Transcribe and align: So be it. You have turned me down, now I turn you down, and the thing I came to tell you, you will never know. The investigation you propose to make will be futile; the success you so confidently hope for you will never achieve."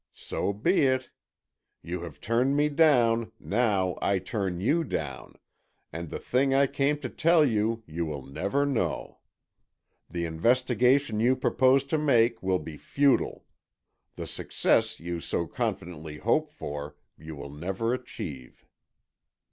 So 0.15 0.51
be 0.51 0.87
it. 0.87 1.11
You 1.83 2.01
have 2.01 2.19
turned 2.19 2.57
me 2.57 2.69
down, 2.69 3.31
now 3.39 3.99
I 4.01 4.17
turn 4.17 4.59
you 4.59 4.83
down, 4.83 5.35
and 5.93 6.09
the 6.09 6.17
thing 6.17 6.55
I 6.55 6.65
came 6.65 6.97
to 7.01 7.07
tell 7.07 7.45
you, 7.45 7.83
you 7.85 8.07
will 8.07 8.23
never 8.23 8.65
know. 8.65 9.19
The 10.09 10.25
investigation 10.25 11.19
you 11.19 11.35
propose 11.35 11.83
to 11.83 11.99
make 11.99 12.41
will 12.41 12.57
be 12.57 12.77
futile; 12.77 13.45
the 14.15 14.25
success 14.25 14.99
you 14.99 15.19
so 15.19 15.45
confidently 15.45 16.17
hope 16.17 16.49
for 16.49 16.95
you 17.15 17.35
will 17.35 17.51
never 17.51 17.93
achieve." 17.93 18.65